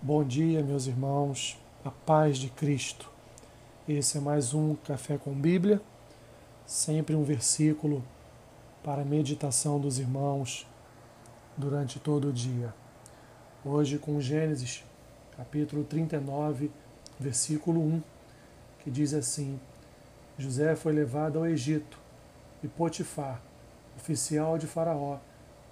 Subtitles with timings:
[0.00, 3.10] Bom dia, meus irmãos, a paz de Cristo.
[3.88, 5.82] Esse é mais um Café com Bíblia,
[6.64, 8.04] sempre um versículo
[8.84, 10.68] para a meditação dos irmãos
[11.56, 12.72] durante todo o dia.
[13.64, 14.84] Hoje com Gênesis,
[15.36, 16.70] capítulo 39,
[17.18, 18.02] versículo 1,
[18.78, 19.58] que diz assim:
[20.38, 21.98] José foi levado ao Egito
[22.62, 23.42] e Potifar,
[23.96, 25.18] oficial de Faraó,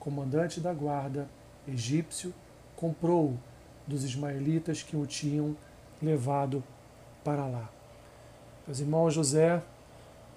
[0.00, 1.28] comandante da guarda
[1.68, 2.34] egípcio,
[2.74, 3.38] comprou-o
[3.86, 5.56] dos ismaelitas que o tinham
[6.02, 6.62] levado
[7.22, 7.68] para lá.
[8.66, 9.62] Meus irmãos, José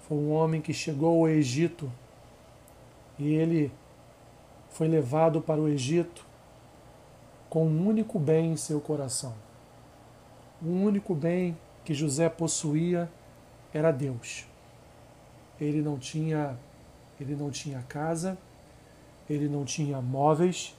[0.06, 1.90] foi um homem que chegou ao Egito
[3.18, 3.72] e ele
[4.70, 6.24] foi levado para o Egito
[7.48, 9.34] com um único bem em seu coração.
[10.62, 13.10] O único bem que José possuía
[13.74, 14.46] era Deus.
[15.60, 16.56] Ele não tinha
[17.20, 18.38] ele não tinha casa,
[19.28, 20.74] ele não tinha móveis,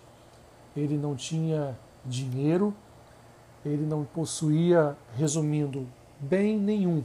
[0.76, 2.73] ele não tinha dinheiro,
[3.66, 5.88] ele não possuía, resumindo,
[6.20, 7.04] bem nenhum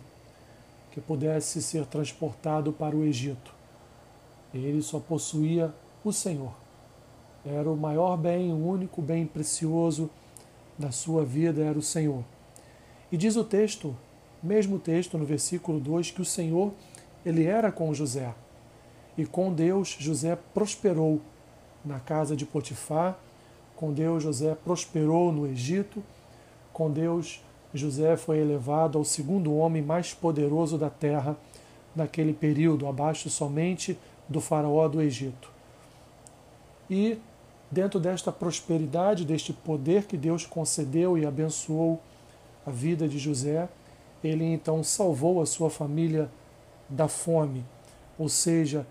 [0.90, 3.54] que pudesse ser transportado para o Egito.
[4.54, 6.52] Ele só possuía o Senhor.
[7.44, 10.08] Era o maior bem, o único bem precioso
[10.78, 12.24] da sua vida era o Senhor.
[13.12, 13.94] E diz o texto,
[14.42, 16.72] mesmo texto no versículo 2, que o Senhor,
[17.24, 18.34] ele era com José.
[19.16, 21.20] E com Deus, José prosperou
[21.84, 23.18] na casa de Potifar,
[23.76, 26.02] com Deus, José prosperou no Egito.
[26.72, 31.36] Com Deus, José foi elevado ao segundo homem mais poderoso da terra
[31.94, 35.50] naquele período, abaixo somente do faraó do Egito.
[36.90, 37.18] E
[37.70, 42.00] dentro desta prosperidade, deste poder que Deus concedeu e abençoou
[42.66, 43.68] a vida de José,
[44.22, 46.30] ele então salvou a sua família
[46.88, 47.64] da fome,
[48.18, 48.86] ou seja,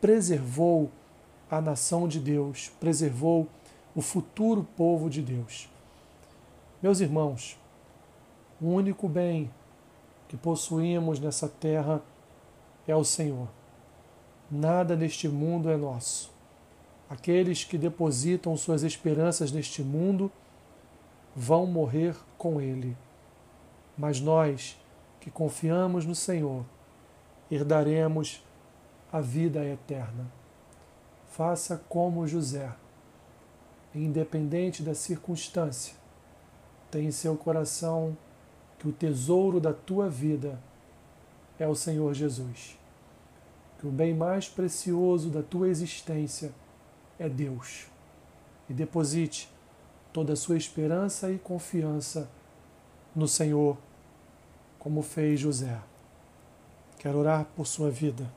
[0.00, 0.90] preservou
[1.50, 3.46] a nação de Deus, preservou
[3.96, 5.70] o futuro povo de Deus.
[6.82, 7.58] Meus irmãos,
[8.60, 9.50] o único bem
[10.28, 12.02] que possuímos nessa terra
[12.86, 13.48] é o Senhor.
[14.50, 16.30] Nada neste mundo é nosso.
[17.08, 20.30] Aqueles que depositam suas esperanças neste mundo
[21.34, 22.94] vão morrer com Ele.
[23.96, 24.78] Mas nós,
[25.18, 26.66] que confiamos no Senhor,
[27.50, 28.44] herdaremos
[29.10, 30.30] a vida eterna.
[31.30, 32.70] Faça como José
[34.04, 35.94] independente da circunstância,
[36.90, 38.16] tem em seu coração
[38.78, 40.60] que o tesouro da tua vida
[41.58, 42.78] é o Senhor Jesus.
[43.78, 46.52] Que o bem mais precioso da tua existência
[47.18, 47.86] é Deus.
[48.68, 49.48] E deposite
[50.12, 52.28] toda a sua esperança e confiança
[53.14, 53.76] no Senhor,
[54.78, 55.78] como fez José.
[56.98, 58.30] Quero orar por sua vida.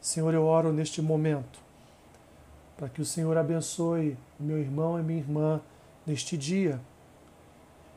[0.00, 1.63] Senhor, eu oro neste momento
[2.76, 5.60] para que o Senhor abençoe meu irmão e minha irmã
[6.06, 6.80] neste dia,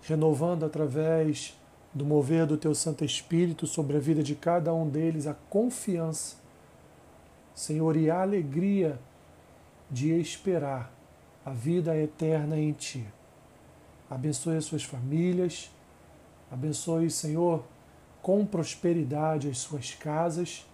[0.03, 1.57] renovando através
[1.93, 6.35] do mover do teu Santo Espírito sobre a vida de cada um deles a confiança,
[7.55, 8.99] Senhor, e a alegria
[9.89, 10.91] de esperar
[11.43, 13.05] a vida eterna em Ti.
[14.09, 15.71] Abençoe as suas famílias,
[16.51, 17.63] abençoe, Senhor,
[18.21, 20.65] com prosperidade as suas casas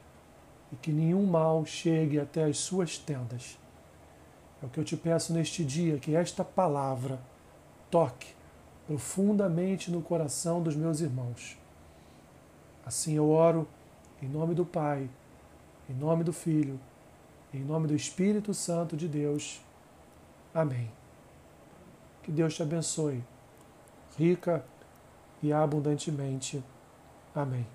[0.71, 3.57] e que nenhum mal chegue até as suas tendas.
[4.63, 7.19] É o que eu te peço neste dia, que esta palavra
[7.91, 8.33] toque
[8.87, 11.57] profundamente no coração dos meus irmãos.
[12.85, 13.67] Assim eu oro
[14.21, 15.09] em nome do Pai,
[15.89, 16.79] em nome do Filho,
[17.53, 19.61] em nome do Espírito Santo de Deus.
[20.53, 20.89] Amém.
[22.23, 23.21] Que Deus te abençoe,
[24.17, 24.63] rica
[25.41, 26.63] e abundantemente.
[27.35, 27.67] Amém.